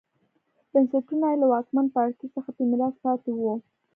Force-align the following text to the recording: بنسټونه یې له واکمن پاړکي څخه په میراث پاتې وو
بنسټونه 0.71 1.25
یې 1.31 1.35
له 1.41 1.47
واکمن 1.51 1.85
پاړکي 1.95 2.27
څخه 2.35 2.49
په 2.55 2.61
میراث 2.69 2.95
پاتې 3.05 3.29
وو 3.33 3.53